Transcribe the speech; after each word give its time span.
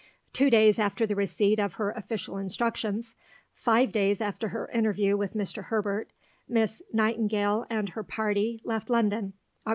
Two 0.33 0.49
days 0.49 0.79
after 0.79 1.05
the 1.05 1.13
receipt 1.13 1.59
of 1.59 1.75
her 1.75 1.91
official 1.91 2.39
instructions, 2.39 3.13
five 3.53 3.91
days 3.91 4.19
after 4.19 4.47
her 4.47 4.67
interview 4.71 5.15
with 5.15 5.35
Mr. 5.35 5.65
Herbert, 5.65 6.11
Miss 6.49 6.81
Nightingale 6.91 7.67
and 7.69 7.89
her 7.89 8.01
party 8.03 8.59
left 8.65 8.89
London 8.89 9.33
(Oct. 9.67 9.69